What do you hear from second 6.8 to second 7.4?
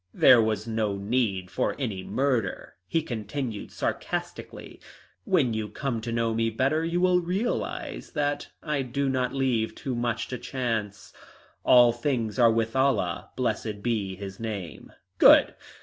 you will